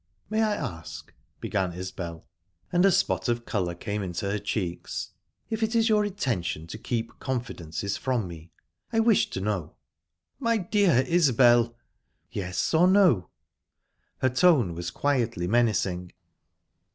"May 0.31 0.41
I 0.41 0.55
ask," 0.55 1.13
began 1.39 1.73
Isbel, 1.73 2.25
and 2.73 2.83
a 2.87 2.91
spot 2.91 3.29
of 3.29 3.45
colour 3.45 3.75
came 3.75 4.01
into 4.01 4.27
her 4.31 4.39
cheeks, 4.39 5.11
"if 5.51 5.61
it 5.61 5.75
is 5.75 5.89
your 5.89 6.03
intention 6.03 6.65
to 6.69 6.79
keep 6.79 7.19
confidences 7.19 7.97
from 7.97 8.27
me? 8.27 8.51
I 8.91 8.99
wish 8.99 9.29
to 9.29 9.39
know." 9.41 9.75
"My 10.39 10.57
dear 10.57 11.03
Isbel" 11.07 11.75
"Yes 12.31 12.73
or 12.73 12.87
no?" 12.87 13.29
Her 14.21 14.29
tone 14.29 14.73
was 14.73 14.89
quietly 14.89 15.45
menacing. 15.45 16.13